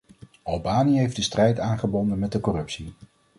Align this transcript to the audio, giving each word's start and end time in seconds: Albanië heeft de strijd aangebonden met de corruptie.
Albanië 0.43 0.97
heeft 0.97 1.15
de 1.15 1.21
strijd 1.21 1.59
aangebonden 1.59 2.19
met 2.19 2.31
de 2.31 2.39
corruptie. 2.39 2.93